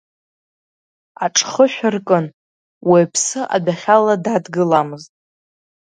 [1.25, 2.25] Аҿхышә аркын,
[2.89, 5.11] уаҩԥсы адәахьала дадгыламызт.